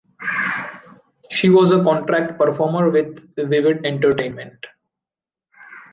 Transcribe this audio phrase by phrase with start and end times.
[1.29, 4.65] She was a contract performer with Vivid Entertainment.